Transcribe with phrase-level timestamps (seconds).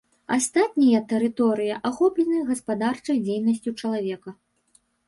[0.35, 4.29] Астатнія тэрыторыі ахоплены гаспадарчай дзейнасцю чалавека.